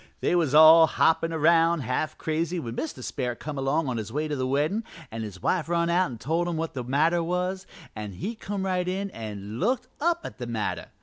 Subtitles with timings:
[0.19, 3.03] "They was all hoppin' around half crazy when Mr.
[3.03, 6.17] Sperrit come along on his way to the weddin' an' his wife run out an'
[6.17, 7.55] told him what was the matter
[7.95, 10.87] an' he come right in an' looked up at the matter.